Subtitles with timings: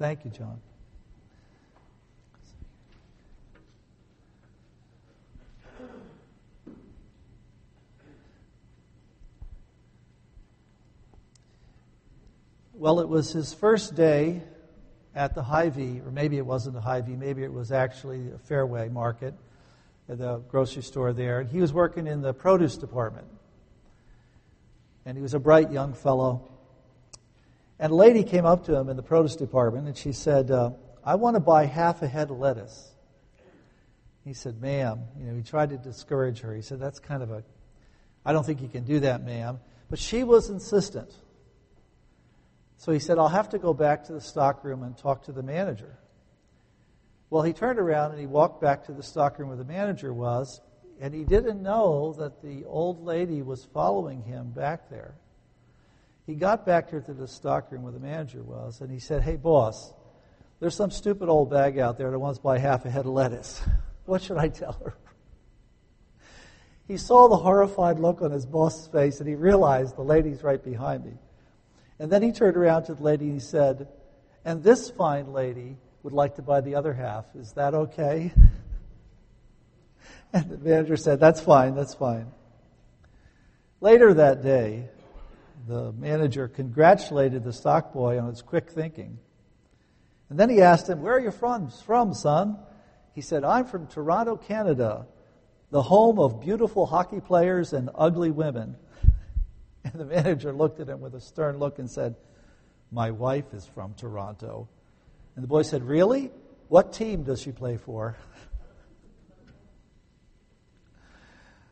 [0.00, 0.58] Thank you, John.
[12.72, 14.42] Well, it was his first day
[15.14, 18.88] at the Hy-Vee, or maybe it wasn't the Hy-Vee, maybe it was actually a Fairway
[18.88, 19.34] Market,
[20.08, 21.40] at the grocery store there.
[21.40, 23.26] And he was working in the produce department.
[25.04, 26.49] And he was a bright young fellow.
[27.80, 30.72] And a lady came up to him in the produce department and she said, uh,
[31.02, 32.92] I want to buy half a head of lettuce.
[34.22, 36.54] He said, Ma'am, you know, he tried to discourage her.
[36.54, 37.42] He said, That's kind of a,
[38.22, 39.60] I don't think you can do that, ma'am.
[39.88, 41.10] But she was insistent.
[42.76, 45.42] So he said, I'll have to go back to the stockroom and talk to the
[45.42, 45.98] manager.
[47.30, 50.60] Well, he turned around and he walked back to the stockroom where the manager was,
[51.00, 55.14] and he didn't know that the old lady was following him back there.
[56.26, 59.36] He got back here to the stockroom where the manager was, and he said, Hey,
[59.36, 59.92] boss,
[60.60, 63.12] there's some stupid old bag out there that wants to buy half a head of
[63.12, 63.62] lettuce.
[64.06, 64.96] What should I tell her?
[66.88, 70.60] He saw the horrified look on his boss's face, and he realized the lady's right
[70.60, 71.12] behind me.
[72.00, 73.86] And then he turned around to the lady and he said,
[74.44, 77.26] And this fine lady would like to buy the other half.
[77.36, 78.32] Is that okay?
[80.32, 82.32] And the manager said, That's fine, that's fine.
[83.80, 84.88] Later that day,
[85.66, 89.18] the manager congratulated the stock boy on his quick thinking.
[90.28, 92.58] And then he asked him, Where are you from, from, son?
[93.14, 95.06] He said, I'm from Toronto, Canada,
[95.70, 98.76] the home of beautiful hockey players and ugly women.
[99.82, 102.14] And the manager looked at him with a stern look and said,
[102.92, 104.68] My wife is from Toronto.
[105.34, 106.30] And the boy said, Really?
[106.68, 108.16] What team does she play for?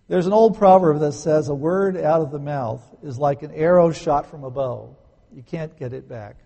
[0.08, 3.52] There's an old proverb that says, A word out of the mouth is like an
[3.52, 4.96] arrow shot from a bow.
[5.34, 6.36] You can't get it back.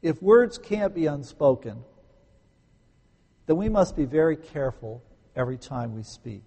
[0.00, 1.84] If words can't be unspoken,
[3.46, 5.02] then we must be very careful
[5.36, 6.44] every time we speak.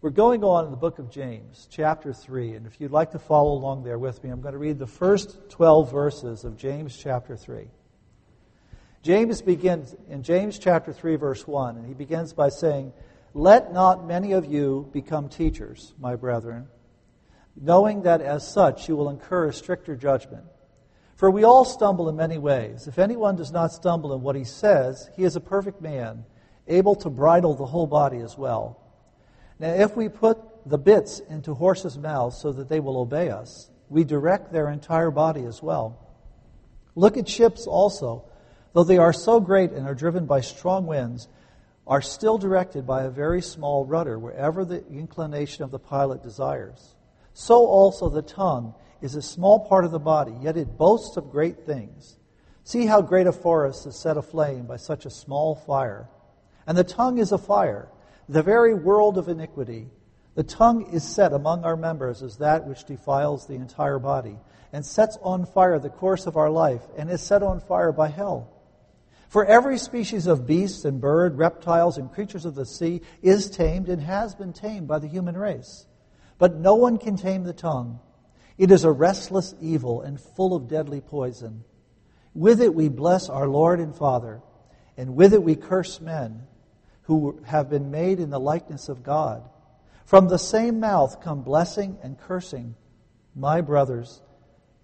[0.00, 3.18] We're going on in the book of James, chapter 3, and if you'd like to
[3.18, 6.96] follow along there with me, I'm going to read the first 12 verses of James
[6.96, 7.66] chapter 3.
[9.02, 12.92] James begins in James chapter 3, verse 1, and he begins by saying,
[13.38, 16.66] Let not many of you become teachers, my brethren,
[17.54, 20.42] knowing that as such you will incur a stricter judgment.
[21.14, 22.88] For we all stumble in many ways.
[22.88, 26.24] If anyone does not stumble in what he says, he is a perfect man,
[26.66, 28.80] able to bridle the whole body as well.
[29.60, 33.70] Now, if we put the bits into horses' mouths so that they will obey us,
[33.88, 36.08] we direct their entire body as well.
[36.96, 38.24] Look at ships also,
[38.72, 41.28] though they are so great and are driven by strong winds,
[41.88, 46.94] are still directed by a very small rudder wherever the inclination of the pilot desires.
[47.32, 51.30] So also the tongue is a small part of the body, yet it boasts of
[51.30, 52.18] great things.
[52.62, 56.08] See how great a forest is set aflame by such a small fire.
[56.66, 57.88] And the tongue is a fire
[58.28, 59.88] the very world of iniquity.
[60.34, 64.36] The tongue is set among our members as that which defiles the entire body,
[64.72, 68.08] and sets on fire the course of our life, and is set on fire by
[68.08, 68.52] hell.
[69.28, 73.88] For every species of beast and bird, reptiles, and creatures of the sea is tamed
[73.88, 75.86] and has been tamed by the human race.
[76.38, 78.00] But no one can tame the tongue.
[78.56, 81.64] It is a restless evil and full of deadly poison.
[82.34, 84.40] With it we bless our Lord and Father,
[84.96, 86.46] and with it we curse men
[87.02, 89.48] who have been made in the likeness of God.
[90.06, 92.74] From the same mouth come blessing and cursing.
[93.34, 94.22] My brothers,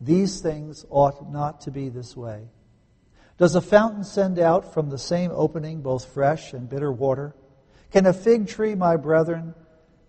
[0.00, 2.48] these things ought not to be this way.
[3.36, 7.34] Does a fountain send out from the same opening both fresh and bitter water?
[7.90, 9.54] Can a fig tree, my brethren,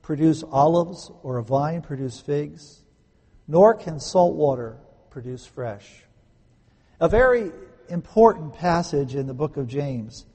[0.01, 2.81] produce olives or a vine produce figs?
[3.47, 4.77] Nor can salt water
[5.09, 6.03] produce fresh.
[6.99, 7.51] A very
[7.89, 10.25] important passage in the book of James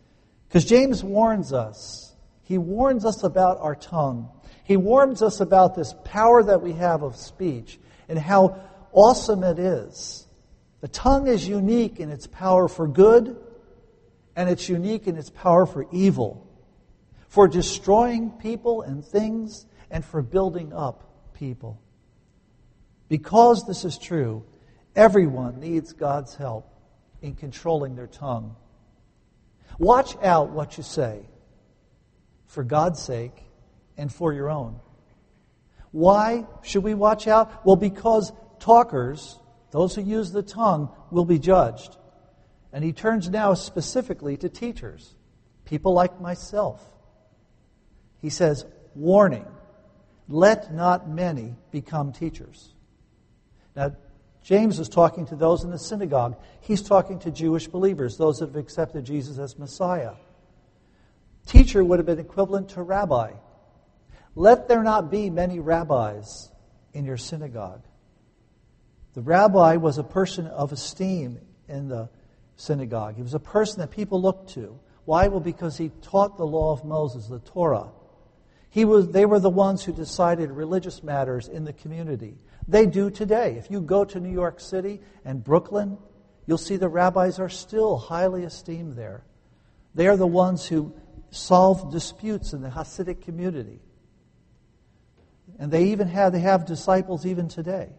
[0.49, 2.13] because James warns us.
[2.43, 4.29] He warns us about our tongue.
[4.65, 8.61] He warns us about this power that we have of speech and how
[8.93, 10.27] awesome it is.
[10.81, 13.37] The tongue is unique in its power for good,
[14.35, 16.47] and it's unique in its power for evil,
[17.29, 21.81] for destroying people and things, and for building up people.
[23.09, 24.45] Because this is true,
[24.95, 26.73] everyone needs God's help
[27.21, 28.57] in controlling their tongue.
[29.79, 31.21] Watch out what you say
[32.47, 33.45] for God's sake
[33.97, 34.81] and for your own.
[35.93, 37.67] Why should we watch out?
[37.67, 39.39] Well, because talkers,
[39.71, 41.97] those who use the tongue, will be judged.
[42.73, 45.15] And he turns now specifically to teachers,
[45.65, 46.83] people like myself.
[48.19, 48.65] He says,
[48.95, 49.47] Warning,
[50.29, 52.75] let not many become teachers.
[53.75, 53.97] Now,
[54.43, 56.37] James is talking to those in the synagogue.
[56.61, 60.13] He's talking to Jewish believers, those that have accepted Jesus as Messiah.
[61.47, 63.33] Teacher would have been equivalent to rabbi.
[64.35, 66.51] Let there not be many rabbis
[66.95, 67.83] in your synagogue.
[69.15, 72.09] The rabbi was a person of esteem in the
[72.57, 73.17] synagogue.
[73.17, 74.79] He was a person that people looked to.
[75.05, 75.29] Why?
[75.29, 77.89] Well, because he taught the law of Moses, the Torah.
[78.69, 82.39] He was, they were the ones who decided religious matters in the community.
[82.69, 83.57] They do today.
[83.57, 85.99] If you go to New York City and Brooklyn,
[86.47, 89.25] you'll see the rabbis are still highly esteemed there.
[89.95, 90.95] They are the ones who
[91.31, 93.81] solve disputes in the Hasidic community.
[95.59, 97.91] And they even have, they have disciples even today.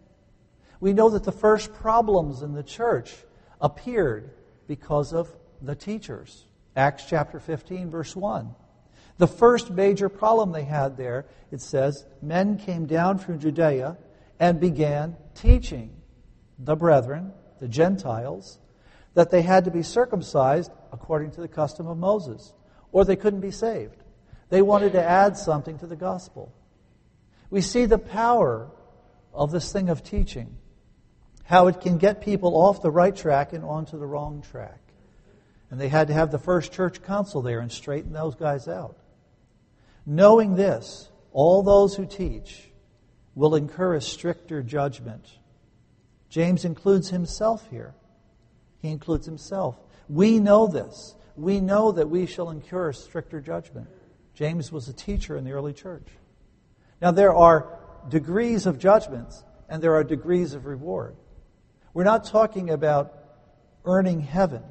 [0.82, 3.16] We know that the first problems in the church
[3.62, 4.32] appeared
[4.68, 5.30] because of
[5.62, 6.46] the teachers.
[6.76, 8.54] Acts chapter 15, verse 1.
[9.18, 13.98] The first major problem they had there, it says, men came down from Judea
[14.40, 15.96] and began teaching
[16.58, 18.58] the brethren, the Gentiles,
[19.14, 22.54] that they had to be circumcised according to the custom of Moses,
[22.92, 24.02] or they couldn't be saved.
[24.50, 26.52] They wanted to add something to the gospel.
[27.52, 28.72] We see the power
[29.34, 30.58] of this thing of teaching,
[31.44, 34.80] how it can get people off the right track and onto the wrong track.
[35.70, 38.98] And they had to have the first church council there and straighten those guys out.
[40.06, 42.70] Knowing this, all those who teach
[43.36, 45.26] will incur a stricter judgment.
[46.30, 47.94] James includes himself here.
[48.80, 49.78] He includes himself.
[50.10, 51.16] We know this.
[51.38, 53.88] We know that we shall incur a stricter judgment.
[54.34, 56.08] James was a teacher in the early church.
[57.02, 57.80] Now, there are
[58.10, 61.16] degrees of judgments and there are degrees of reward.
[61.94, 63.14] We're not talking about
[63.86, 64.64] earning heaven.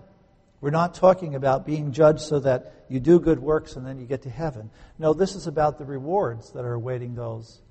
[0.61, 4.07] We're not talking about being judged so that you do good works and then you
[4.07, 4.71] get to heaven.
[4.99, 7.63] No, this is about the rewards that are awaiting those.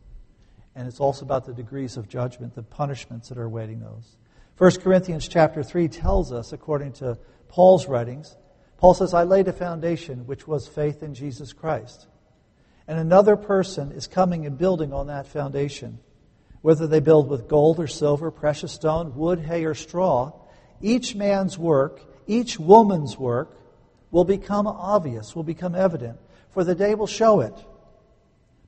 [0.75, 4.15] And it's also about the degrees of judgment, the punishments that are awaiting those.
[4.57, 7.17] 1 Corinthians chapter 3 tells us, according to
[7.47, 8.35] Paul's writings,
[8.77, 12.07] Paul says, I laid a foundation which was faith in Jesus Christ.
[12.87, 15.99] And another person is coming and building on that foundation.
[16.61, 20.33] Whether they build with gold or silver, precious stone, wood, hay, or straw,
[20.81, 23.57] each man's work each woman's work
[24.11, 26.19] will become obvious, will become evident,
[26.51, 27.53] for the day will show it,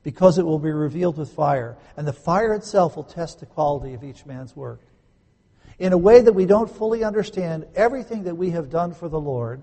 [0.02, 3.94] because it will be revealed with fire, and the fire itself will test the quality
[3.94, 4.80] of each man's work.
[5.78, 9.20] In a way that we don't fully understand, everything that we have done for the
[9.20, 9.62] Lord,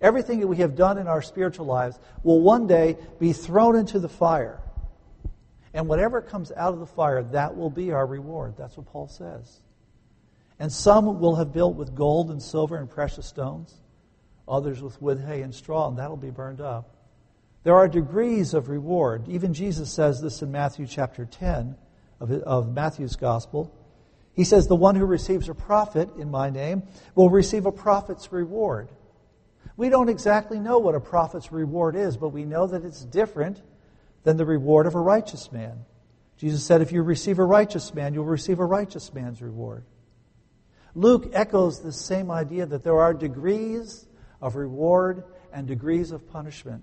[0.00, 3.98] everything that we have done in our spiritual lives, will one day be thrown into
[3.98, 4.62] the fire.
[5.72, 8.54] And whatever comes out of the fire, that will be our reward.
[8.56, 9.60] That's what Paul says.
[10.58, 13.80] And some will have built with gold and silver and precious stones,
[14.48, 16.96] others with wood, hay, and straw, and that'll be burned up.
[17.62, 19.28] There are degrees of reward.
[19.28, 21.76] Even Jesus says this in Matthew chapter 10
[22.18, 23.74] of, of Matthew's gospel.
[24.34, 26.82] He says, The one who receives a prophet in my name
[27.14, 28.88] will receive a prophet's reward.
[29.76, 33.62] We don't exactly know what a prophet's reward is, but we know that it's different
[34.22, 35.84] than the reward of a righteous man.
[36.36, 39.84] Jesus said, If you receive a righteous man, you'll receive a righteous man's reward.
[40.94, 44.06] Luke echoes the same idea that there are degrees
[44.40, 46.82] of reward and degrees of punishment.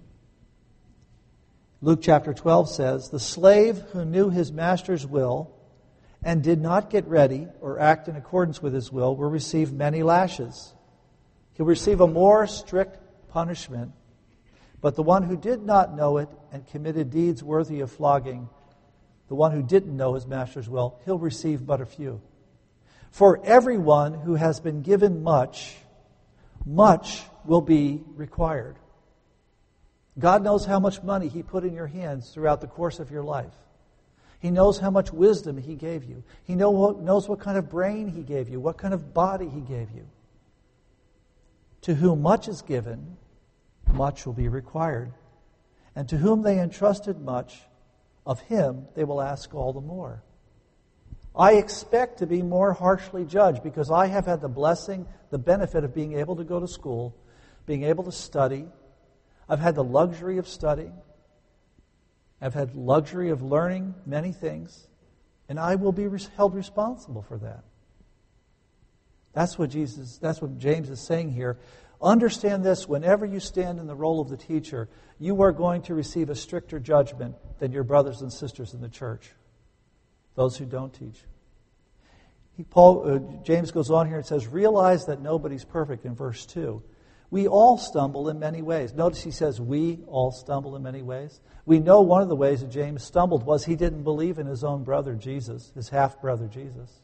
[1.81, 5.53] Luke chapter 12 says, The slave who knew his master's will
[6.23, 10.01] and did not get ready or act in accordance with his will will receive many
[10.01, 10.73] lashes.
[11.53, 12.97] He'll receive a more strict
[13.29, 13.91] punishment.
[14.81, 18.49] But the one who did not know it and committed deeds worthy of flogging,
[19.27, 22.21] the one who didn't know his master's will, he'll receive but a few.
[23.11, 25.75] For everyone who has been given much,
[26.65, 28.77] much will be required.
[30.19, 33.23] God knows how much money He put in your hands throughout the course of your
[33.23, 33.53] life.
[34.39, 36.23] He knows how much wisdom He gave you.
[36.43, 39.61] He know knows what kind of brain He gave you, what kind of body He
[39.61, 40.07] gave you.
[41.81, 43.17] To whom much is given,
[43.93, 45.13] much will be required.
[45.95, 47.59] And to whom they entrusted much,
[48.25, 50.21] of him they will ask all the more.
[51.35, 55.83] I expect to be more harshly judged because I have had the blessing, the benefit
[55.83, 57.15] of being able to go to school,
[57.65, 58.65] being able to study.
[59.47, 60.93] I've had the luxury of studying.
[62.41, 64.87] I've had luxury of learning many things,
[65.47, 67.63] and I will be held responsible for that.
[69.33, 71.57] That's what Jesus, that's what James is saying here.
[72.01, 74.87] Understand this whenever you stand in the role of the teacher,
[75.19, 78.89] you are going to receive a stricter judgment than your brothers and sisters in the
[78.89, 79.31] church
[80.37, 81.19] those who don't teach.
[82.55, 86.45] He, Paul, uh, James goes on here and says, Realize that nobody's perfect in verse
[86.45, 86.81] 2.
[87.29, 88.93] We all stumble in many ways.
[88.93, 91.41] Notice he says, We all stumble in many ways.
[91.65, 94.63] We know one of the ways that James stumbled was he didn't believe in his
[94.63, 97.01] own brother Jesus, his half brother Jesus.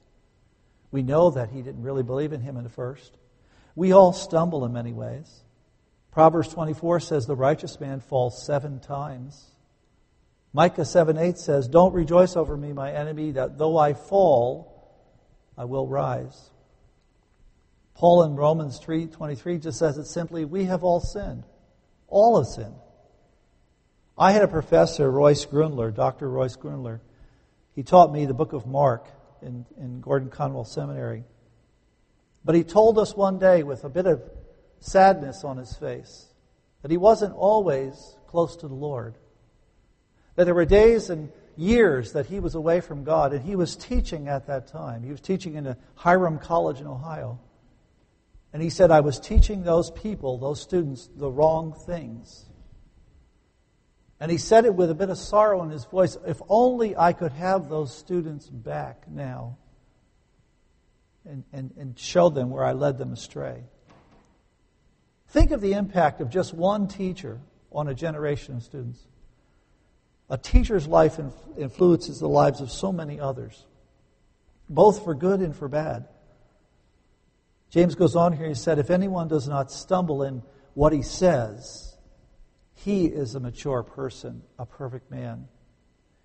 [0.92, 3.18] We know that he didn't really believe in him at first.
[3.76, 5.44] We all stumble in many ways.
[6.12, 9.50] Proverbs 24 says the righteous man falls seven times.
[10.54, 14.94] Micah 7 8 says, Don't rejoice over me, my enemy, that though I fall,
[15.58, 16.52] I will rise.
[17.96, 21.44] Paul in Romans 3 23 just says it simply, We have all sinned.
[22.08, 22.76] All have sinned.
[24.16, 26.30] I had a professor, Royce Gruenler, Dr.
[26.30, 27.00] Royce Gruenler.
[27.74, 29.08] He taught me the book of Mark
[29.42, 31.24] in, in Gordon Conwell Seminary.
[32.46, 34.22] But he told us one day with a bit of
[34.80, 36.28] sadness on his face
[36.82, 39.16] that he wasn't always close to the Lord.
[40.36, 43.76] That there were days and years that he was away from God, and he was
[43.76, 45.04] teaching at that time.
[45.04, 47.40] He was teaching in a Hiram College in Ohio.
[48.52, 52.46] And he said, I was teaching those people, those students, the wrong things.
[54.20, 56.18] And he said it with a bit of sorrow in his voice.
[56.26, 59.58] If only I could have those students back now
[61.26, 63.64] and, and, and show them where I led them astray.
[65.30, 67.40] Think of the impact of just one teacher
[67.72, 69.02] on a generation of students.
[70.30, 71.20] A teacher's life
[71.58, 73.66] influences the lives of so many others,
[74.70, 76.08] both for good and for bad.
[77.70, 80.44] James goes on here, he said, If anyone does not stumble in
[80.76, 81.98] what he says,
[82.76, 85.48] he is a mature person, a perfect man.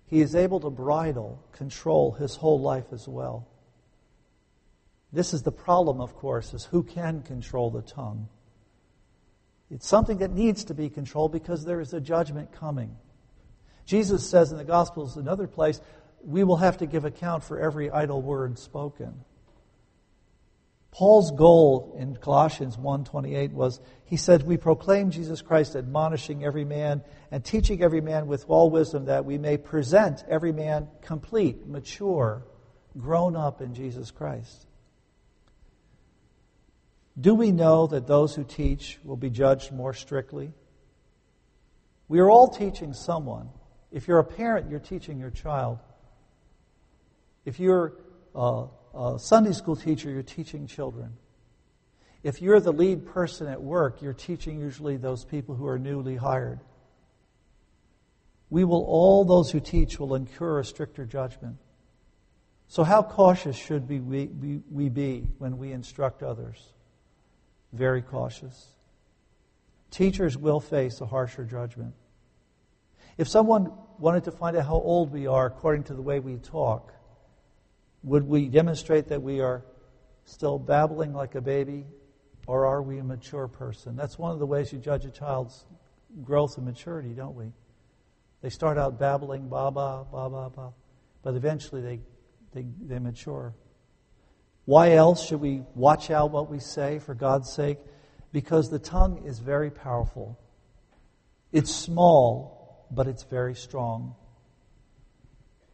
[0.05, 3.47] He is able to bridle, control his whole life as well.
[5.11, 8.29] This is the problem, of course, is who can control the tongue.
[9.71, 12.95] It's something that needs to be controlled because there is a judgment coming.
[13.85, 15.81] Jesus says in the Gospels, another place,
[16.23, 19.23] we will have to give account for every idle word spoken.
[20.91, 27.03] Paul's goal in Colossians 1:28 was he said we proclaim Jesus Christ admonishing every man
[27.29, 32.43] and teaching every man with all wisdom that we may present every man complete, mature,
[32.97, 34.65] grown up in Jesus Christ.
[37.19, 40.53] Do we know that those who teach will be judged more strictly?
[42.07, 43.49] We are all teaching someone.
[43.91, 45.79] If you're a parent, you're teaching your child.
[47.45, 47.93] If you're
[48.35, 51.17] uh, a Sunday school teacher, you're teaching children.
[52.23, 56.15] If you're the lead person at work, you're teaching usually those people who are newly
[56.15, 56.59] hired.
[58.49, 61.57] We will, all those who teach will incur a stricter judgment.
[62.67, 66.73] So, how cautious should we, we be when we instruct others?
[67.73, 68.75] Very cautious.
[69.91, 71.93] Teachers will face a harsher judgment.
[73.17, 76.37] If someone wanted to find out how old we are according to the way we
[76.37, 76.93] talk,
[78.03, 79.65] would we demonstrate that we are
[80.25, 81.85] still babbling like a baby,
[82.47, 83.95] or are we a mature person?
[83.95, 85.65] That's one of the ways you judge a child's
[86.23, 87.51] growth and maturity, don't we?
[88.41, 90.73] They start out babbling, ba ba, ba ba, ba,
[91.23, 91.99] but eventually they,
[92.53, 93.53] they, they mature.
[94.65, 97.79] Why else should we watch out what we say for God's sake?
[98.31, 100.39] Because the tongue is very powerful.
[101.51, 104.15] It's small, but it's very strong.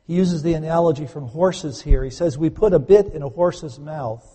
[0.08, 2.04] He uses the analogy from horses here.
[2.04, 4.26] He says, We put a bit in a horse's mouth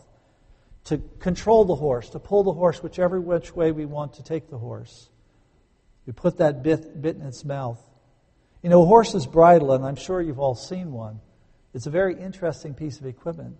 [0.85, 4.51] to control the horse, to pull the horse whichever which way we want to take
[4.51, 5.09] the horse.
[6.07, 7.81] We put that bit, bit in its mouth.
[8.63, 11.21] You know, a horse's bridle, and I'm sure you've all seen one,
[11.73, 13.57] it's a very interesting piece of equipment.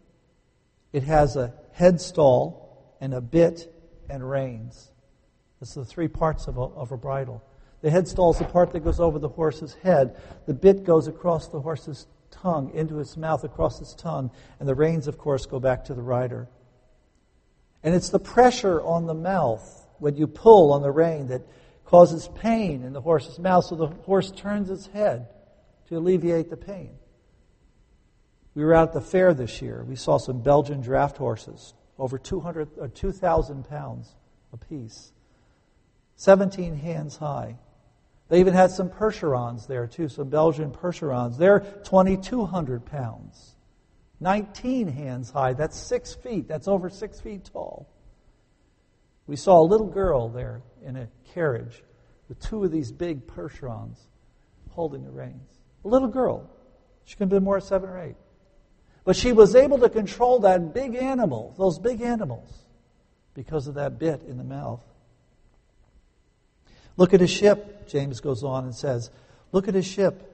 [0.93, 2.69] It has a headstall
[3.01, 3.73] and a bit
[4.09, 4.91] and reins.
[5.61, 7.43] This are the three parts of a, of a bridle.
[7.83, 10.17] The headstall is the part that goes over the horse's head.
[10.47, 14.75] The bit goes across the horse's tongue, into its mouth, across its tongue, and the
[14.75, 16.49] reins, of course, go back to the rider.
[17.83, 21.43] And it's the pressure on the mouth when you pull on the rein that
[21.85, 25.29] causes pain in the horse's mouth, so the horse turns its head
[25.89, 26.91] to alleviate the pain.
[28.61, 29.87] We were out at the fair this year.
[29.89, 34.15] We saw some Belgian draft horses, over 200 or uh, 2,000 pounds
[34.53, 35.13] apiece,
[36.17, 37.57] 17 hands high.
[38.29, 41.39] They even had some Percherons there, too, some Belgian Percherons.
[41.39, 43.57] They're 2,200 pounds,
[44.21, 45.55] 19 hands high.
[45.55, 46.47] That's six feet.
[46.47, 47.89] That's over six feet tall.
[49.27, 51.83] We saw a little girl there in a carriage
[52.29, 54.01] with two of these big Percherons
[54.69, 55.49] holding the reins.
[55.87, 56.51] A little girl.
[57.07, 58.17] She could have been more seven or eight.
[59.05, 62.51] But she was able to control that big animal, those big animals,
[63.35, 64.83] because of that bit in the mouth.
[66.97, 69.11] Look at a ship, James goes on and says.
[69.53, 70.27] Look at a ship.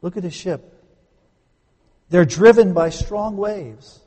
[0.00, 0.74] Look at a ship.
[2.08, 4.00] They're driven by strong waves.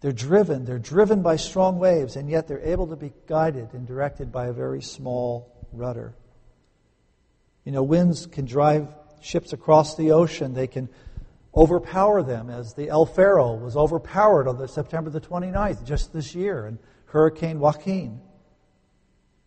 [0.00, 3.86] They're driven, they're driven by strong waves, and yet they're able to be guided and
[3.86, 6.14] directed by a very small rudder.
[7.64, 8.88] You know, winds can drive
[9.20, 10.54] ships across the ocean.
[10.54, 10.88] They can
[11.56, 16.34] overpower them as the El Faro was overpowered on the September the 29th, just this
[16.34, 18.20] year, and Hurricane Joaquin.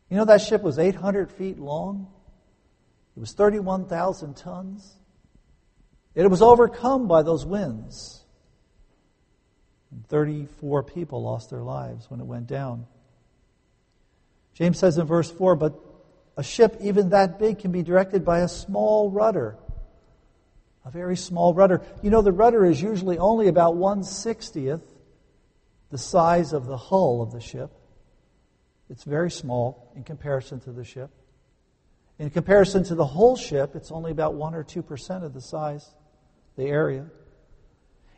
[0.09, 2.07] You know that ship was 800 feet long?
[3.15, 4.95] It was 31,000 tons.
[6.15, 8.23] It was overcome by those winds.
[9.91, 12.87] And 34 people lost their lives when it went down.
[14.53, 15.79] James says in verse 4 But
[16.37, 19.57] a ship even that big can be directed by a small rudder
[20.89, 21.81] a very small rudder.
[22.01, 24.81] You know, the rudder is usually only about 160th
[25.91, 27.72] the size of the hull of the ship.
[28.89, 31.12] It's very small in comparison to the ship.
[32.17, 35.88] In comparison to the whole ship, it's only about 1 or 2% of the size,
[36.58, 37.05] the area.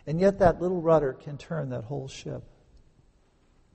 [0.07, 2.43] And yet, that little rudder can turn that whole ship.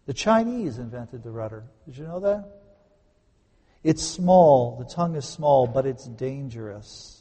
[0.06, 1.64] The Chinese invented the rudder.
[1.84, 2.48] Did you know that?
[3.84, 7.15] It's small, the tongue is small, but it's dangerous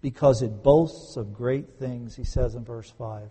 [0.00, 3.30] because it boasts of great things, he says in verse 5.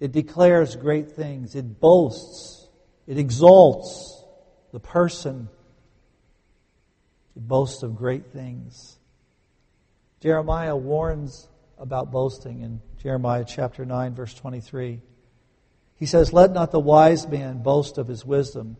[0.00, 1.54] It declares great things.
[1.54, 2.68] It boasts.
[3.06, 4.24] It exalts
[4.72, 5.48] the person.
[7.36, 8.98] It boasts of great things.
[10.20, 11.48] Jeremiah warns
[11.78, 15.00] about boasting in Jeremiah chapter 9, verse 23.
[15.96, 18.76] He says, Let not the wise man boast of his wisdom.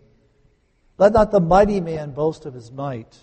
[0.99, 3.17] Let not the mighty man boast of his might.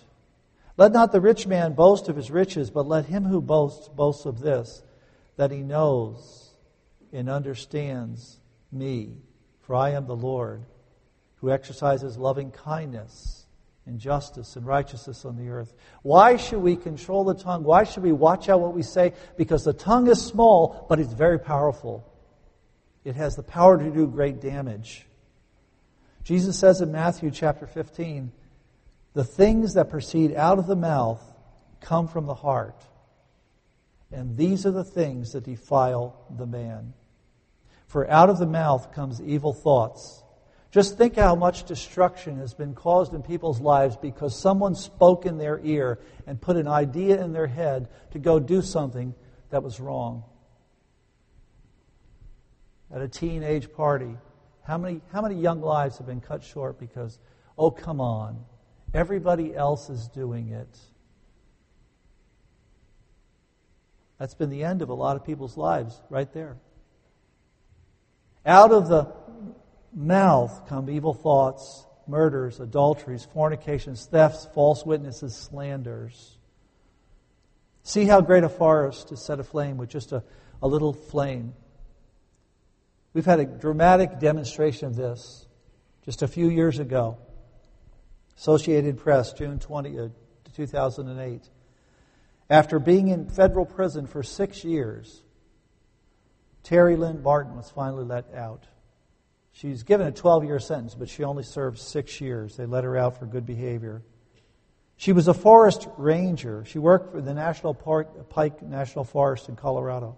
[0.78, 4.26] Let not the rich man boast of his riches, but let him who boasts boast
[4.26, 4.82] of this,
[5.36, 6.54] that he knows
[7.12, 8.38] and understands
[8.70, 9.18] me,
[9.60, 10.64] for I am the Lord,
[11.36, 13.44] who exercises loving kindness
[13.86, 15.74] and justice and righteousness on the earth.
[16.02, 17.64] Why should we control the tongue?
[17.64, 19.14] Why should we watch out what we say?
[19.36, 22.08] Because the tongue is small, but it's very powerful.
[23.02, 25.06] It has the power to do great damage.
[26.22, 28.30] Jesus says in Matthew chapter 15,
[29.14, 31.22] the things that proceed out of the mouth
[31.80, 32.82] come from the heart.
[34.10, 36.94] And these are the things that defile the man.
[37.86, 40.22] For out of the mouth comes evil thoughts.
[40.70, 45.38] Just think how much destruction has been caused in people's lives because someone spoke in
[45.38, 49.14] their ear and put an idea in their head to go do something
[49.50, 50.24] that was wrong.
[52.94, 54.14] At a teenage party,
[54.62, 57.18] how many, how many young lives have been cut short because,
[57.56, 58.44] oh, come on,
[58.94, 60.78] Everybody else is doing it.
[64.18, 66.56] That's been the end of a lot of people's lives, right there.
[68.44, 69.12] Out of the
[69.94, 76.38] mouth come evil thoughts, murders, adulteries, fornications, thefts, false witnesses, slanders.
[77.82, 80.24] See how great a forest is set aflame with just a,
[80.62, 81.54] a little flame.
[83.12, 85.46] We've had a dramatic demonstration of this
[86.04, 87.18] just a few years ago.
[88.38, 90.08] Associated Press, June 20, uh,
[90.54, 91.42] 2008.
[92.48, 95.22] After being in federal prison for six years,
[96.62, 98.64] Terry Lynn Barton was finally let out.
[99.50, 102.56] She's given a 12 year sentence, but she only served six years.
[102.56, 104.02] They let her out for good behavior.
[104.96, 106.64] She was a forest ranger.
[106.64, 110.16] She worked for the National Park, Pike National Forest in Colorado.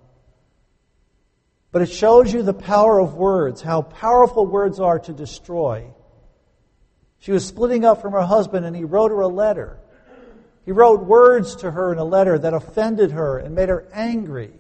[1.73, 5.95] But it shows you the power of words, how powerful words are to destroy.
[7.21, 9.79] She was splitting up from her husband, and he wrote her a letter.
[10.65, 14.53] He wrote words to her in a letter that offended her and made her angry.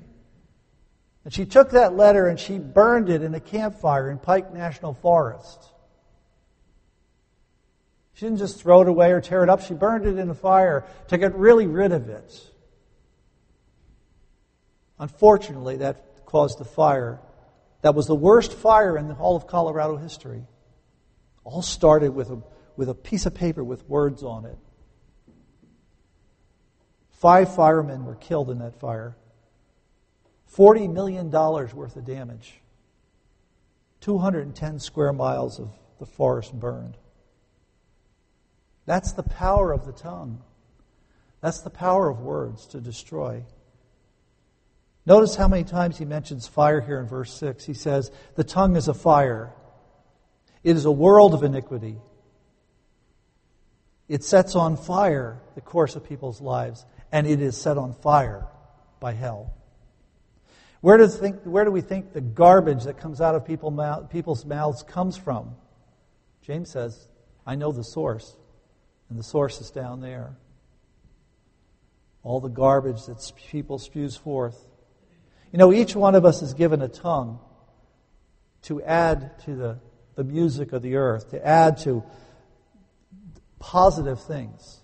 [1.24, 4.94] And she took that letter and she burned it in a campfire in Pike National
[4.94, 5.62] Forest.
[8.14, 10.34] She didn't just throw it away or tear it up, she burned it in a
[10.34, 12.50] fire to get really rid of it.
[14.98, 17.20] Unfortunately, that caused a fire
[17.82, 20.44] that was the worst fire in all of Colorado history.
[21.44, 22.42] All started with a,
[22.76, 24.58] with a piece of paper with words on it.
[27.10, 29.16] Five firemen were killed in that fire.
[30.56, 32.60] $40 million worth of damage.
[34.00, 36.96] 210 square miles of the forest burned.
[38.86, 40.42] That's the power of the tongue.
[41.40, 43.44] That's the power of words to destroy.
[45.06, 47.64] Notice how many times he mentions fire here in verse 6.
[47.64, 49.52] He says, The tongue is a fire.
[50.62, 51.96] It is a world of iniquity.
[54.08, 58.46] It sets on fire the course of people's lives, and it is set on fire
[58.98, 59.54] by hell.
[60.80, 64.10] Where, does think, where do we think the garbage that comes out of people mouth,
[64.10, 65.54] people's mouths comes from?
[66.42, 67.08] James says,
[67.46, 68.36] I know the source,
[69.08, 70.36] and the source is down there.
[72.22, 74.66] All the garbage that people spews forth.
[75.52, 77.38] You know, each one of us is given a tongue
[78.62, 79.78] to add to the
[80.20, 82.04] the music of the earth, to add to
[83.58, 84.80] positive things.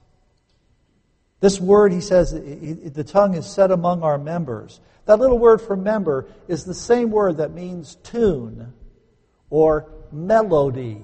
[1.40, 4.81] This word, he says, the tongue is set among our members.
[5.05, 8.72] That little word for member is the same word that means tune
[9.51, 11.03] or melody.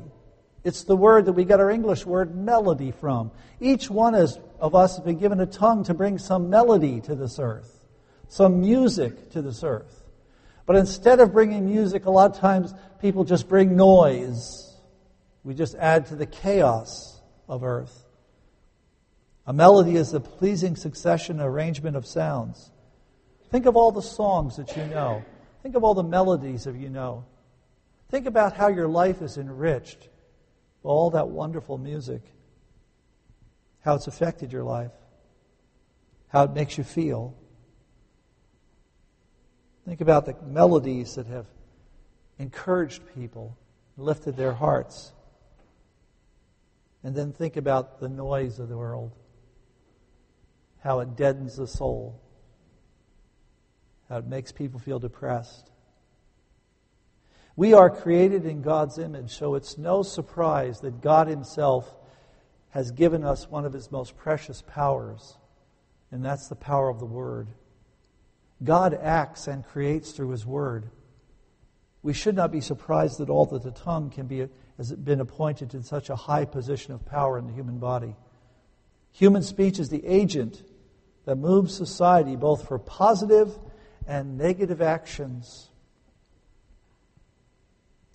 [0.64, 3.32] It's the word that we get our English word melody from.
[3.60, 7.38] Each one of us has been given a tongue to bring some melody to this
[7.38, 7.84] earth,
[8.28, 10.01] some music to this earth.
[10.66, 14.76] But instead of bringing music, a lot of times people just bring noise.
[15.44, 18.04] We just add to the chaos of earth.
[19.46, 22.70] A melody is a pleasing succession arrangement of sounds.
[23.50, 25.24] Think of all the songs that you know.
[25.62, 27.24] Think of all the melodies that you know.
[28.08, 30.08] Think about how your life is enriched
[30.82, 32.22] by all that wonderful music,
[33.80, 34.92] how it's affected your life,
[36.28, 37.34] how it makes you feel.
[39.84, 41.46] Think about the melodies that have
[42.38, 43.56] encouraged people,
[43.96, 45.12] lifted their hearts.
[47.02, 49.10] And then think about the noise of the world,
[50.82, 52.20] how it deadens the soul,
[54.08, 55.70] how it makes people feel depressed.
[57.56, 61.92] We are created in God's image, so it's no surprise that God Himself
[62.70, 65.36] has given us one of His most precious powers,
[66.10, 67.48] and that's the power of the Word.
[68.64, 70.90] God acts and creates through His Word.
[72.02, 75.70] We should not be surprised at all that the tongue can be, has been appointed
[75.70, 78.16] to such a high position of power in the human body.
[79.12, 80.62] Human speech is the agent
[81.24, 83.56] that moves society both for positive
[84.06, 85.68] and negative actions.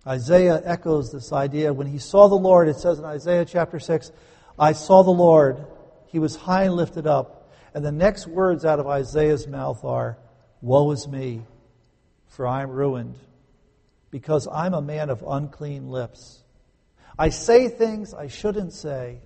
[0.05, 1.73] Isaiah echoes this idea.
[1.73, 4.11] When he saw the Lord, it says in Isaiah chapter 6,
[4.57, 5.65] I saw the Lord.
[6.07, 7.51] He was high and lifted up.
[7.73, 10.17] And the next words out of Isaiah's mouth are,
[10.61, 11.43] Woe is me,
[12.27, 13.15] for I am ruined,
[14.11, 16.43] because I'm a man of unclean lips.
[17.17, 19.19] I say things I shouldn't say,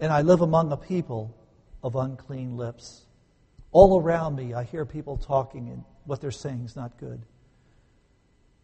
[0.00, 1.34] and I live among a people
[1.82, 3.06] of unclean lips.
[3.72, 7.22] All around me, I hear people talking, and what they're saying is not good.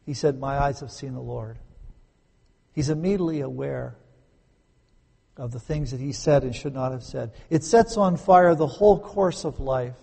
[0.06, 1.58] He said, My eyes have seen the Lord.
[2.72, 3.96] He's immediately aware
[5.36, 7.32] of the things that he said and should not have said.
[7.48, 9.96] It sets on fire the whole course of life.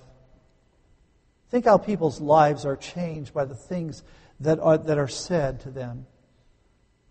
[1.49, 4.03] Think how people's lives are changed by the things
[4.41, 6.05] that are, that are said to them,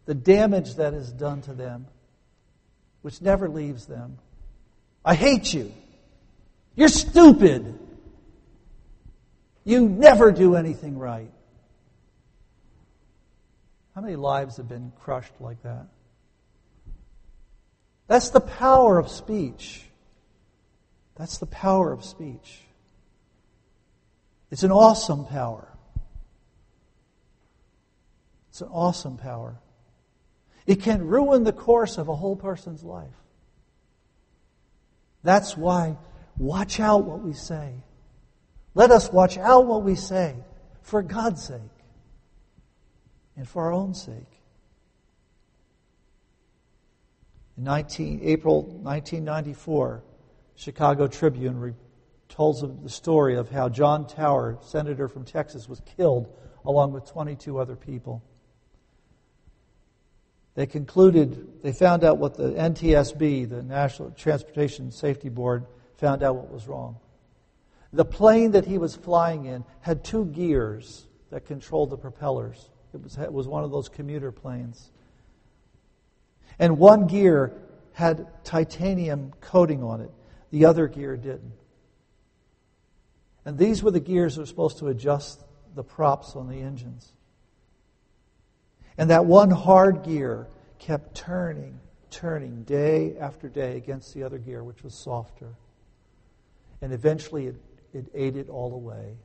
[0.04, 1.86] the damage that is done to them,
[3.02, 4.18] which never leaves them.
[5.04, 5.72] I hate you.
[6.74, 7.78] You're stupid.
[9.64, 11.30] You never do anything right.
[13.94, 15.86] How many lives have been crushed like that?
[18.08, 19.82] That's the power of speech.
[21.16, 22.65] That's the power of speech.
[24.56, 25.68] It's an awesome power.
[28.48, 29.60] It's an awesome power.
[30.66, 33.12] It can ruin the course of a whole person's life.
[35.22, 35.98] That's why,
[36.38, 37.84] watch out what we say.
[38.74, 40.36] Let us watch out what we say
[40.80, 41.60] for God's sake
[43.36, 44.40] and for our own sake.
[47.58, 50.02] In 19, April 1994,
[50.54, 51.60] Chicago Tribune
[52.28, 56.28] tells the story of how John Tower, senator from Texas, was killed
[56.64, 58.22] along with 22 other people.
[60.54, 65.66] They concluded, they found out what the NTSB, the National Transportation Safety Board,
[65.98, 66.96] found out what was wrong.
[67.92, 72.70] The plane that he was flying in had two gears that controlled the propellers.
[72.94, 74.90] It was, it was one of those commuter planes.
[76.58, 77.52] And one gear
[77.92, 80.10] had titanium coating on it,
[80.50, 81.52] the other gear didn't.
[83.46, 85.40] And these were the gears that were supposed to adjust
[85.76, 87.12] the props on the engines.
[88.98, 90.48] And that one hard gear
[90.80, 91.78] kept turning,
[92.10, 95.54] turning day after day against the other gear, which was softer.
[96.82, 97.56] And eventually it,
[97.94, 99.16] it ate it all away.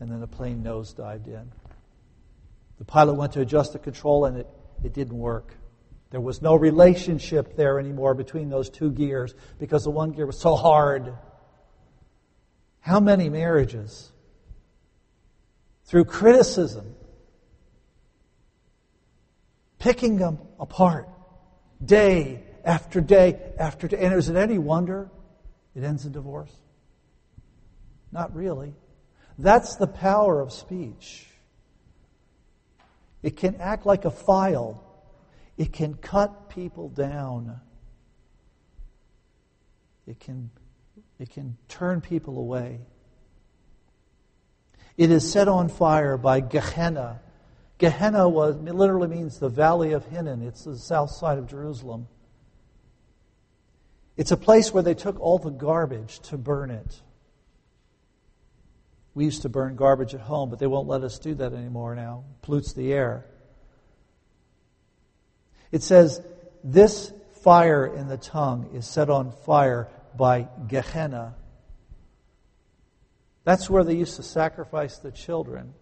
[0.00, 1.52] And then the plane nosedived in.
[2.78, 4.48] The pilot went to adjust the control and it,
[4.82, 5.54] it didn't work.
[6.10, 10.40] There was no relationship there anymore between those two gears because the one gear was
[10.40, 11.14] so hard.
[12.90, 14.10] How many marriages,
[15.84, 16.96] through criticism,
[19.78, 21.08] picking them apart
[21.84, 25.08] day after day after day, and is it any wonder
[25.76, 26.50] it ends in divorce?
[28.10, 28.74] Not really.
[29.38, 31.28] That's the power of speech.
[33.22, 34.82] It can act like a file.
[35.56, 37.60] It can cut people down.
[40.08, 40.50] It can
[41.20, 42.80] it can turn people away.
[44.96, 47.20] It is set on fire by Gehenna.
[47.76, 50.42] Gehenna was, literally means the valley of Hinnom.
[50.42, 52.08] It's the south side of Jerusalem.
[54.16, 57.02] It's a place where they took all the garbage to burn it.
[59.14, 61.94] We used to burn garbage at home, but they won't let us do that anymore
[61.94, 62.24] now.
[62.30, 63.26] It pollutes the air.
[65.70, 66.22] It says,
[66.64, 71.34] This fire in the tongue is set on fire by Gehenna.
[73.44, 75.74] That's where they used to sacrifice the children.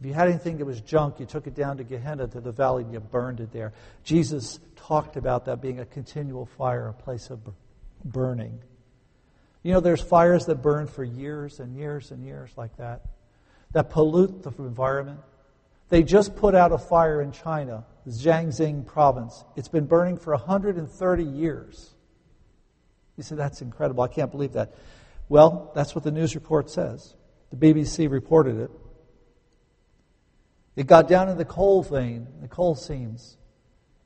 [0.00, 2.52] If you had anything that was junk, you took it down to Gehenna, to the
[2.52, 3.72] valley, and you burned it there.
[4.02, 7.40] Jesus talked about that being a continual fire, a place of
[8.04, 8.60] burning.
[9.62, 13.02] You know, there's fires that burn for years and years and years like that,
[13.72, 15.20] that pollute the environment.
[15.88, 19.44] They just put out a fire in China, Jiangxi province.
[19.56, 21.93] It's been burning for 130 years.
[23.16, 24.02] You say, that's incredible.
[24.02, 24.74] I can't believe that.
[25.28, 27.14] Well, that's what the news report says.
[27.50, 28.70] The BBC reported it.
[30.76, 33.36] It got down in the coal vein, the coal seams,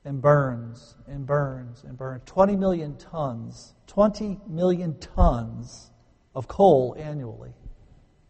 [0.05, 2.21] and burns and burns and burns.
[2.25, 5.89] 20 million tons, 20 million tons
[6.35, 7.53] of coal annually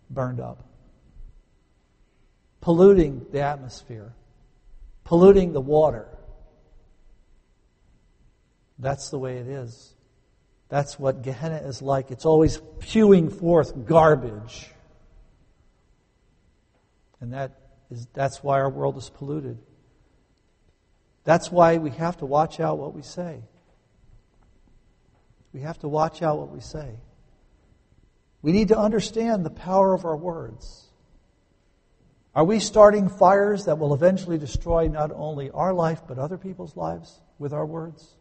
[0.09, 0.67] burned up,
[2.61, 4.13] polluting the atmosphere,
[5.03, 6.07] polluting the water.
[8.79, 9.93] That's the way it is.
[10.69, 12.11] That's what Gehenna is like.
[12.11, 14.69] It's always spewing forth garbage.
[17.19, 19.57] And that is, that's why our world is polluted.
[21.23, 23.41] That's why we have to watch out what we say.
[25.53, 26.95] We have to watch out what we say.
[28.41, 30.85] We need to understand the power of our words.
[32.35, 36.77] Are we starting fires that will eventually destroy not only our life, but other people's
[36.77, 38.15] lives with our words?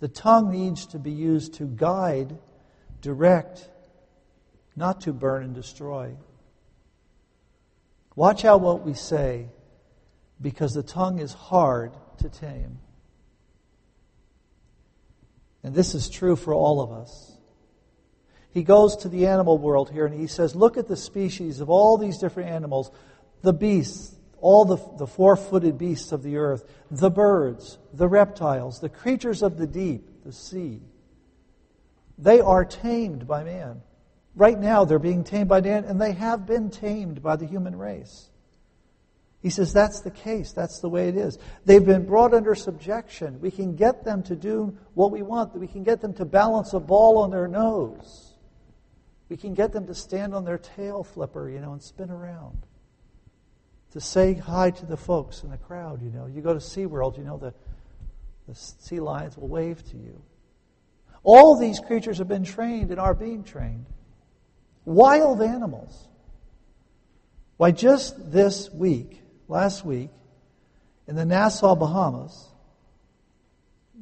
[0.00, 2.36] The tongue needs to be used to guide,
[3.00, 3.68] direct,
[4.74, 6.16] not to burn and destroy.
[8.16, 9.48] Watch out what we say
[10.40, 12.78] because the tongue is hard to tame.
[15.62, 17.36] And this is true for all of us.
[18.52, 21.70] He goes to the animal world here and he says, Look at the species of
[21.70, 22.90] all these different animals
[23.42, 28.80] the beasts, all the, the four footed beasts of the earth, the birds, the reptiles,
[28.80, 30.80] the creatures of the deep, the sea.
[32.18, 33.82] They are tamed by man.
[34.34, 37.76] Right now, they're being tamed by man, and they have been tamed by the human
[37.76, 38.30] race.
[39.40, 40.52] He says that's the case.
[40.52, 41.38] That's the way it is.
[41.64, 43.40] They've been brought under subjection.
[43.40, 45.58] We can get them to do what we want.
[45.58, 48.34] We can get them to balance a ball on their nose.
[49.30, 52.66] We can get them to stand on their tail flipper, you know, and spin around.
[53.92, 56.26] To say hi to the folks in the crowd, you know.
[56.26, 57.52] You go to SeaWorld, you know, the,
[58.46, 60.22] the sea lions will wave to you.
[61.22, 63.86] All these creatures have been trained and are being trained.
[64.84, 66.08] Wild animals.
[67.56, 70.10] Why, just this week, last week,
[71.06, 72.48] in the Nassau, Bahamas,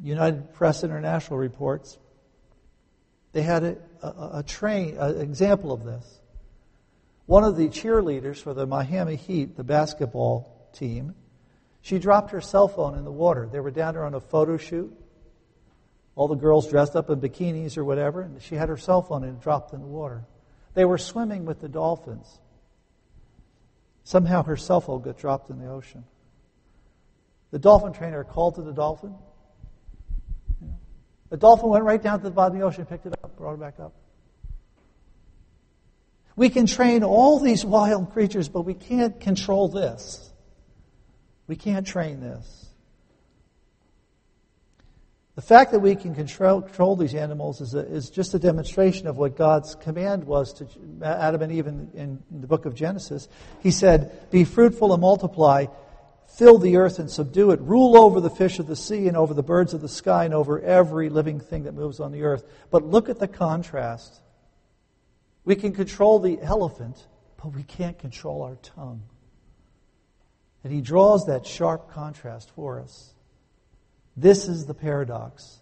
[0.02, 1.98] United Press International reports,
[3.32, 6.17] they had a, a, a train, an example of this.
[7.28, 11.14] One of the cheerleaders for the Miami Heat, the basketball team,
[11.82, 13.46] she dropped her cell phone in the water.
[13.52, 14.98] They were down there on a photo shoot.
[16.16, 19.24] All the girls dressed up in bikinis or whatever, and she had her cell phone
[19.24, 20.24] and it dropped in the water.
[20.72, 22.26] They were swimming with the dolphins.
[24.04, 26.04] Somehow her cell phone got dropped in the ocean.
[27.50, 29.14] The dolphin trainer called to the dolphin.
[31.28, 33.52] The dolphin went right down to the bottom of the ocean, picked it up, brought
[33.52, 33.92] it back up.
[36.38, 40.30] We can train all these wild creatures, but we can't control this.
[41.48, 42.66] We can't train this.
[45.34, 49.08] The fact that we can control, control these animals is, a, is, just a demonstration
[49.08, 50.68] of what God's command was to
[51.04, 53.28] Adam and Eve in, in, in the book of Genesis.
[53.60, 55.66] He said, Be fruitful and multiply,
[56.36, 59.34] fill the earth and subdue it, rule over the fish of the sea and over
[59.34, 62.44] the birds of the sky and over every living thing that moves on the earth.
[62.70, 64.20] But look at the contrast.
[65.44, 67.06] We can control the elephant,
[67.42, 69.02] but we can't control our tongue.
[70.64, 73.14] And he draws that sharp contrast for us.
[74.16, 75.60] This is the paradox.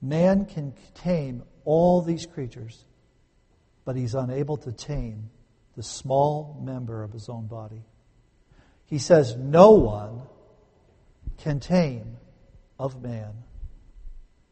[0.00, 2.84] Man can tame all these creatures,
[3.84, 5.30] but he's unable to tame
[5.76, 7.84] the small member of his own body.
[8.86, 10.22] He says, No one
[11.38, 12.16] can tame
[12.78, 13.32] of man.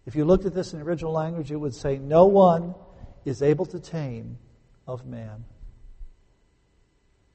[0.07, 2.74] If you looked at this in the original language, it would say, No one
[3.24, 4.38] is able to tame
[4.87, 5.44] of man.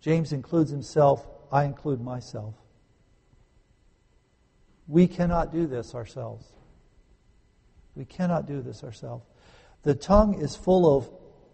[0.02, 2.56] James includes himself, I include myself.
[4.88, 6.47] We cannot do this ourselves.
[7.95, 9.25] We cannot do this ourselves.
[9.84, 11.10] The tongue is full of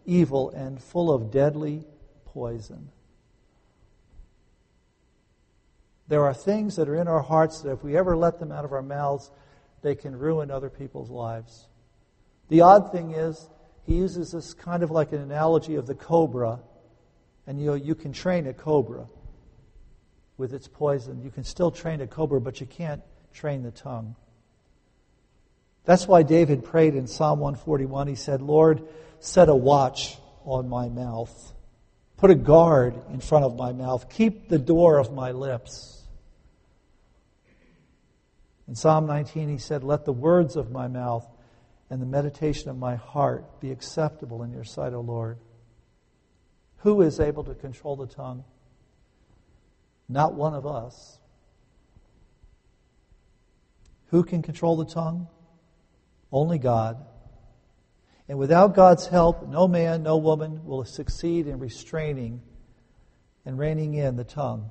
[0.06, 1.86] evil and full of deadly
[2.26, 2.90] poison.
[6.08, 8.64] There are things that are in our hearts that if we ever let them out
[8.64, 9.32] of our mouths,
[9.82, 11.68] they can ruin other people's lives.
[12.50, 13.50] The odd thing is,
[13.86, 16.60] he uses this kind of like an analogy of the cobra,
[17.46, 19.08] and you know, you can train a cobra
[20.38, 21.22] with its poison.
[21.24, 23.02] You can still train a cobra, but you can't
[23.34, 24.16] train the tongue.
[25.86, 28.08] That's why David prayed in Psalm 141.
[28.08, 28.82] He said, Lord,
[29.20, 31.54] set a watch on my mouth.
[32.18, 34.10] Put a guard in front of my mouth.
[34.10, 36.02] Keep the door of my lips.
[38.68, 41.28] In Psalm 19, he said, Let the words of my mouth
[41.96, 45.38] and the meditation of my heart be acceptable in your sight, O Lord.
[46.80, 48.44] Who is able to control the tongue?
[50.10, 51.22] Not one of us.
[54.08, 55.30] Who can control the tongue?
[56.34, 56.98] Only God.
[58.28, 62.42] And without God's help, no man, no woman will succeed in restraining
[63.46, 64.70] and reining in the tongue.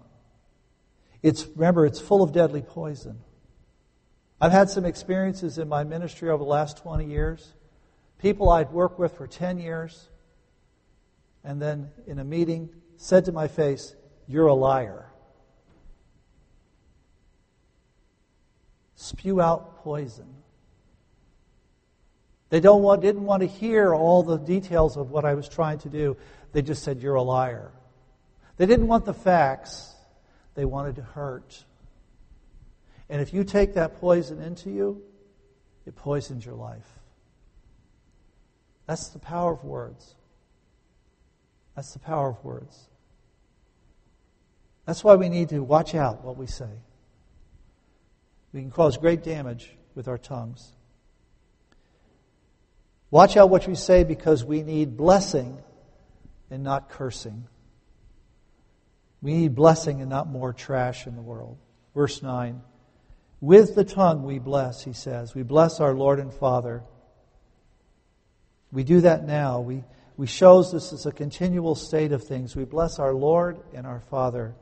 [1.22, 3.20] It's, remember, it's full of deadly poison.
[4.44, 7.54] I've had some experiences in my ministry over the last 20 years.
[8.18, 10.10] People I'd worked with for 10 years,
[11.42, 13.96] and then in a meeting said to my face,
[14.28, 15.06] You're a liar.
[18.96, 20.28] Spew out poison.
[22.50, 25.78] They don't want, didn't want to hear all the details of what I was trying
[25.78, 26.18] to do.
[26.52, 27.72] They just said, You're a liar.
[28.58, 29.94] They didn't want the facts,
[30.54, 31.64] they wanted to hurt.
[33.08, 35.02] And if you take that poison into you,
[35.86, 37.00] it poisons your life.
[38.86, 40.14] That's the power of words.
[41.74, 42.88] That's the power of words.
[44.86, 46.70] That's why we need to watch out what we say.
[48.52, 50.72] We can cause great damage with our tongues.
[53.10, 55.58] Watch out what we say because we need blessing
[56.50, 57.46] and not cursing.
[59.22, 61.56] We need blessing and not more trash in the world.
[61.94, 62.60] Verse 9.
[63.44, 65.34] With the tongue we bless, he says.
[65.34, 66.82] We bless our Lord and Father.
[68.72, 69.60] We do that now.
[69.60, 69.84] We,
[70.16, 72.56] we shows this is a continual state of things.
[72.56, 74.54] We bless our Lord and our Father.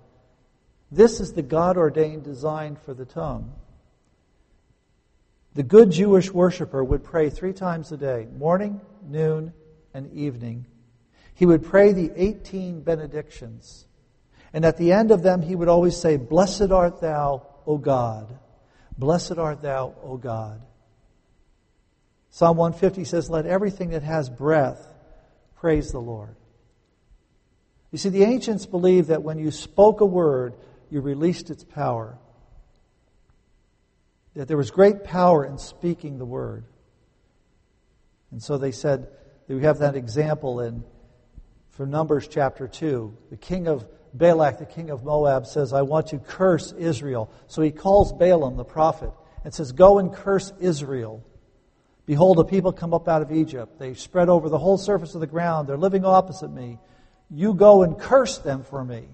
[0.90, 3.52] This is the God ordained design for the tongue.
[5.54, 9.52] The good Jewish worshiper would pray three times a day morning, noon,
[9.94, 10.66] and evening.
[11.34, 13.86] He would pray the 18 benedictions.
[14.52, 18.40] And at the end of them, he would always say, Blessed art thou, O God.
[18.98, 20.62] Blessed art thou, O God.
[22.30, 24.86] Psalm 150 says, Let everything that has breath
[25.56, 26.34] praise the Lord.
[27.90, 30.54] You see, the ancients believed that when you spoke a word,
[30.90, 32.18] you released its power.
[34.34, 36.64] That there was great power in speaking the word.
[38.30, 39.08] And so they said,
[39.46, 40.84] we have that example in
[41.70, 43.16] from Numbers chapter 2.
[43.30, 47.32] The king of Balak, the king of Moab, says, I want to curse Israel.
[47.46, 49.10] So he calls Balaam, the prophet,
[49.44, 51.24] and says, Go and curse Israel.
[52.04, 53.78] Behold, a people come up out of Egypt.
[53.78, 55.68] They spread over the whole surface of the ground.
[55.68, 56.78] They're living opposite me.
[57.30, 59.04] You go and curse them for me,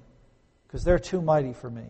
[0.67, 1.87] because they're too mighty for me.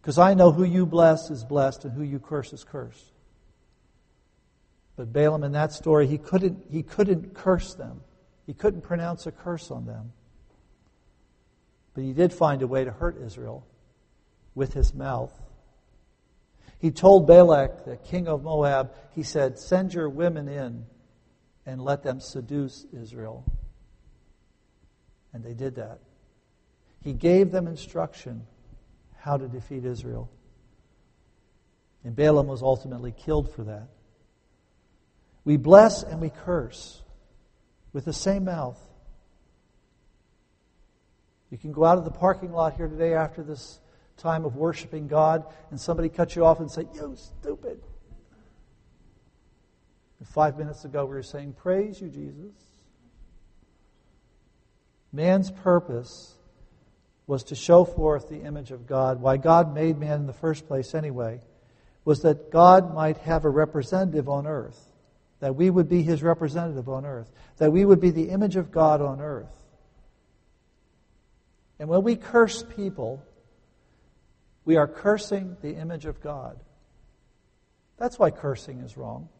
[0.00, 3.04] Because I know who you bless is blessed and who you curse is cursed.
[4.96, 8.00] But Balaam, in that story, he couldn't, he couldn't curse them.
[8.46, 10.12] He couldn't pronounce a curse on them.
[11.94, 13.66] But he did find a way to hurt Israel
[14.54, 15.32] with his mouth.
[16.78, 20.86] He told Balak, the king of Moab, he said, Send your women in
[21.66, 23.44] and let them seduce Israel.
[25.32, 26.00] And they did that.
[27.02, 28.46] He gave them instruction
[29.18, 30.30] how to defeat Israel.
[32.02, 33.88] And Balaam was ultimately killed for that.
[35.44, 37.02] We bless and we curse
[37.92, 38.80] with the same mouth.
[41.50, 43.80] You can go out of the parking lot here today after this
[44.16, 47.80] time of worshiping God, and somebody cut you off and say, You stupid.
[50.24, 52.52] Five minutes ago, we were saying, Praise you, Jesus.
[55.12, 56.34] Man's purpose
[57.26, 59.20] was to show forth the image of God.
[59.20, 61.40] Why God made man in the first place, anyway,
[62.04, 64.92] was that God might have a representative on earth,
[65.40, 68.70] that we would be his representative on earth, that we would be the image of
[68.70, 69.59] God on earth.
[71.80, 73.24] And when we curse people,
[74.66, 76.60] we are cursing the image of God.
[77.96, 79.30] That's why cursing is wrong.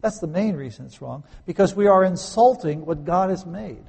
[0.00, 3.84] That's the main reason it's wrong, because we are insulting what God has made.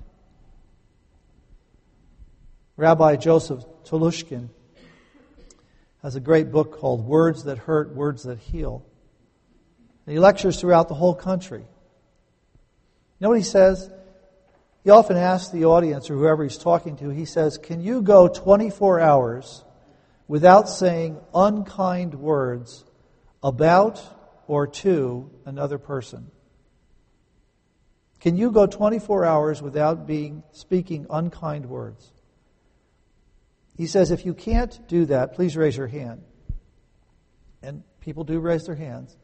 [2.78, 4.50] Rabbi Joseph Telushkin
[6.02, 8.84] has a great book called Words That Hurt, Words That Heal.
[10.06, 11.60] And he lectures throughout the whole country.
[11.60, 11.68] You
[13.20, 13.92] know what he says?
[14.86, 18.30] He often asks the audience or whoever he's talking to, he says, Can you go
[18.30, 19.66] 24 hours
[20.28, 22.86] without saying unkind words
[23.46, 24.02] about
[24.48, 26.32] or to another person.
[28.20, 32.12] Can you go 24 hours without being speaking unkind words?
[33.78, 36.24] He says, if you can't do that, please raise your hand.
[37.62, 39.16] And people do raise their hands.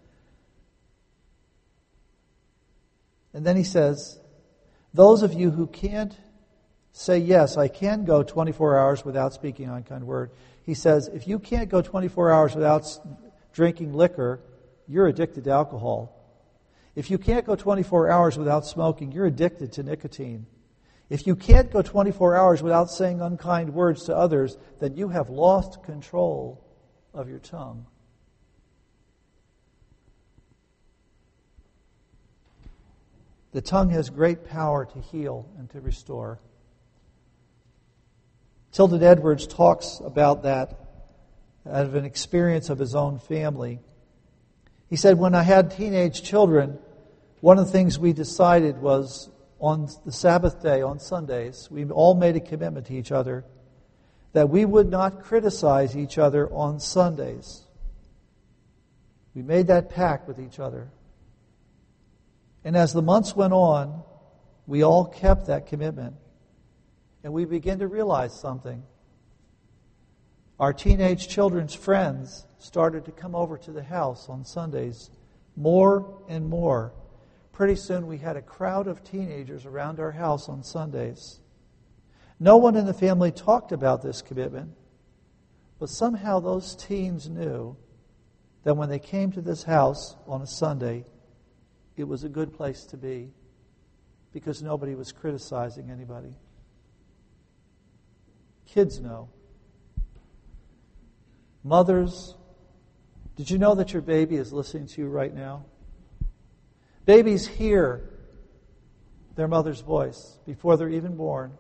[3.34, 4.20] And then he says,
[4.94, 6.16] those of you who can't
[6.92, 10.32] say, yes, I can go 24 hours without speaking unkind word,
[10.64, 12.86] he says, if you can't go 24 hours without
[13.54, 14.42] drinking liquor,
[14.88, 16.18] you're addicted to alcohol.
[16.96, 20.46] If you can't go 24 hours without smoking, you're addicted to nicotine.
[21.10, 25.30] If you can't go 24 hours without saying unkind words to others, then you have
[25.30, 26.64] lost control
[27.14, 27.86] of your tongue.
[33.52, 36.40] The tongue has great power to heal and to restore.
[38.72, 40.80] Tilden Edwards talks about that
[41.70, 43.80] out of an experience of his own family.
[44.90, 46.80] He said, When I had teenage children,
[47.42, 49.30] one of the things we decided was
[49.60, 53.44] on the Sabbath day, on Sundays, we all made a commitment to each other
[54.34, 57.64] that we would not criticize each other on Sundays.
[59.36, 60.90] We made that pact with each other.
[62.64, 64.04] And as the months went on,
[64.68, 66.16] we all kept that commitment.
[67.24, 68.84] And we began to realize something.
[70.60, 75.10] Our teenage children's friends started to come over to the house on Sundays
[75.56, 76.94] more and more.
[77.52, 81.40] Pretty soon we had a crowd of teenagers around our house on Sundays.
[82.40, 84.72] No one in the family talked about this commitment,
[85.80, 87.76] but somehow those teens knew
[88.64, 91.06] that when they came to this house on a Sunday,
[92.02, 93.32] it was a good place to be
[94.34, 96.34] because nobody was criticizing anybody.
[98.66, 99.30] Kids know.
[101.64, 102.36] Mothers,
[103.36, 105.66] did you know that your baby is listening to you right now?
[107.06, 108.10] Babies hear
[109.36, 111.54] their mother's voice before they're even born.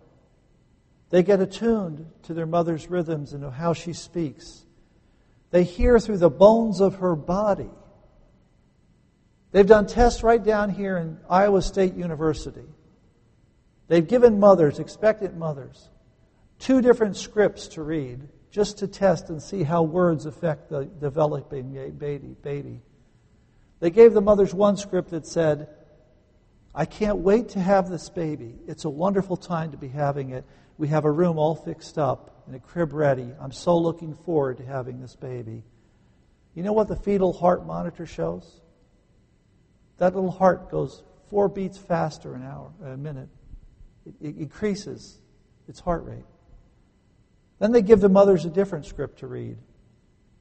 [1.11, 4.65] They get attuned to their mother's rhythms and how she speaks.
[5.51, 7.69] They hear through the bones of her body
[9.51, 12.65] They've done tests right down here in Iowa State University.
[13.87, 15.89] They've given mothers, expectant mothers,
[16.59, 21.73] two different scripts to read just to test and see how words affect the developing
[21.97, 22.35] baby.
[22.41, 22.81] baby.
[23.79, 25.67] They gave the mothers one script that said,
[26.73, 28.55] I can't wait to have this baby.
[28.67, 30.45] It's a wonderful time to be having it.
[30.77, 33.29] We have a room all fixed up and a crib ready.
[33.41, 35.63] I'm so looking forward to having this baby.
[36.55, 38.61] You know what the fetal heart monitor shows?
[40.01, 43.29] That little heart goes four beats faster an hour, a minute.
[44.03, 45.19] It, it increases
[45.67, 46.25] its heart rate.
[47.59, 49.57] Then they give the mothers a different script to read.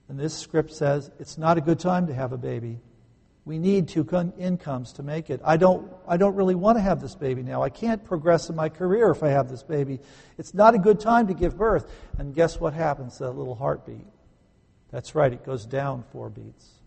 [0.08, 2.80] And this script says it's not a good time to have a baby.
[3.44, 4.08] We need two
[4.38, 5.42] incomes to make it.
[5.44, 7.62] I don't, I don't really want to have this baby now.
[7.62, 10.00] I can't progress in my career if I have this baby.
[10.38, 11.92] It's not a good time to give birth.
[12.16, 14.06] And guess what happens to that little heartbeat?
[14.90, 16.80] That's right, it goes down four beats.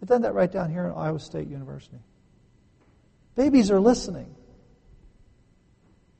[0.00, 1.98] I've done that right down here at Iowa State University.
[3.34, 4.34] Babies are listening.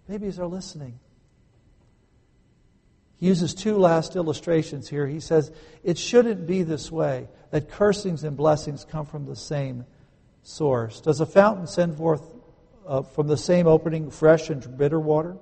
[0.09, 0.99] Babies are listening.
[3.16, 5.07] He uses two last illustrations here.
[5.07, 5.53] He says,
[5.83, 9.85] It shouldn't be this way, that cursings and blessings come from the same
[10.43, 11.01] source.
[11.01, 12.22] Does a fountain send forth
[12.87, 15.37] uh, from the same opening fresh and bitter water?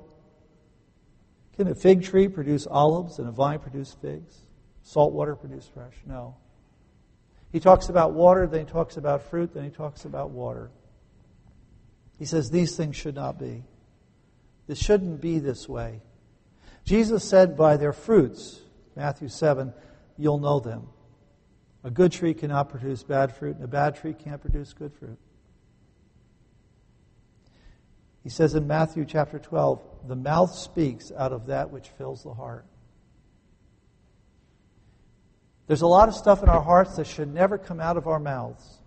[1.57, 4.43] Can a fig tree produce olives and a vine produce figs?
[4.83, 5.95] Salt water produce fresh?
[6.07, 6.37] No.
[7.57, 10.71] He talks about water, then he talks about fruit, then he talks about water.
[12.19, 13.65] He says these things should not be.
[14.67, 16.03] This shouldn't be this way.
[16.85, 18.61] Jesus said, By their fruits,
[18.95, 19.73] Matthew 7,
[20.19, 20.89] you'll know them.
[21.83, 25.17] A good tree cannot produce bad fruit, and a bad tree can't produce good fruit.
[28.23, 32.35] He says in Matthew chapter 12, the mouth speaks out of that which fills the
[32.35, 32.67] heart.
[35.67, 38.21] There's a lot of stuff in our hearts that should never come out of our
[38.21, 38.79] mouths.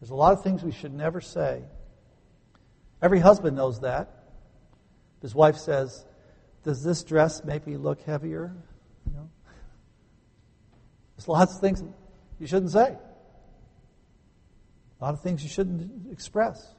[0.00, 1.62] There's a lot of things we should never say.
[3.02, 4.08] Every husband knows that.
[5.20, 6.04] His wife says,
[6.62, 8.54] Does this dress make me look heavier?
[9.06, 9.28] You know?
[11.16, 11.82] There's lots of things
[12.38, 12.96] you shouldn't say.
[15.00, 16.74] A lot of things you shouldn't express.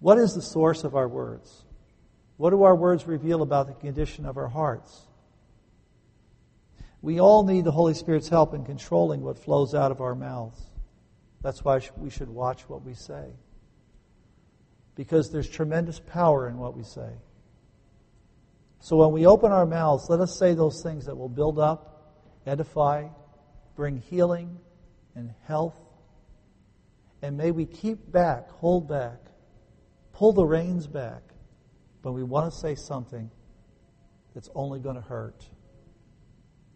[0.00, 1.65] What is the source of our words?
[2.36, 5.06] What do our words reveal about the condition of our hearts?
[7.00, 10.60] We all need the Holy Spirit's help in controlling what flows out of our mouths.
[11.42, 13.30] That's why we should watch what we say.
[14.96, 17.10] Because there's tremendous power in what we say.
[18.80, 22.12] So when we open our mouths, let us say those things that will build up,
[22.46, 23.08] edify,
[23.76, 24.58] bring healing
[25.14, 25.76] and health.
[27.22, 29.18] And may we keep back, hold back,
[30.12, 31.22] pull the reins back
[32.06, 33.28] when we want to say something
[34.32, 35.44] that's only going to hurt.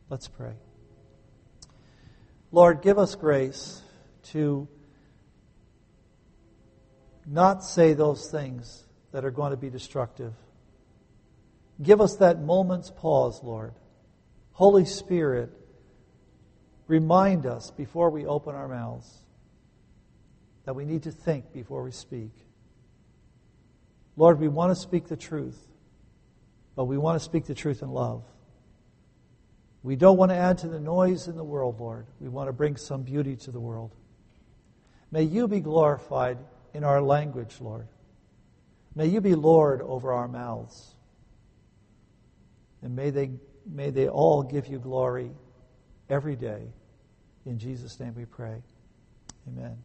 [0.09, 0.55] Let's pray.
[2.51, 3.81] Lord, give us grace
[4.33, 4.67] to
[7.25, 10.33] not say those things that are going to be destructive.
[11.81, 13.75] Give us that moment's pause, Lord.
[14.51, 15.53] Holy Spirit,
[16.89, 19.09] remind us before we open our mouths
[20.65, 22.33] that we need to think before we speak.
[24.21, 25.59] Lord, we want to speak the truth,
[26.77, 28.23] but we want to speak the truth in love.
[29.83, 32.07] We don't want to add to the noise in the world, Lord.
[32.21, 33.97] We want to bring some beauty to the world.
[35.11, 36.37] May you be glorified
[36.75, 37.89] in our language, Lord.
[38.95, 40.95] May you be Lord over our mouths.
[42.83, 43.31] And may they,
[43.65, 45.31] may they all give you glory
[46.11, 46.65] every day.
[47.47, 48.63] In Jesus' name we pray.
[49.49, 49.79] Amen.